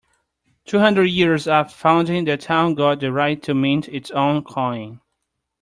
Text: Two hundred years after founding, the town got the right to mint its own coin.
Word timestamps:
Two 0.65 0.79
hundred 0.79 1.09
years 1.11 1.47
after 1.47 1.75
founding, 1.75 2.25
the 2.25 2.35
town 2.35 2.73
got 2.73 3.01
the 3.01 3.11
right 3.11 3.39
to 3.43 3.53
mint 3.53 3.87
its 3.87 4.09
own 4.09 4.43
coin. 4.43 4.99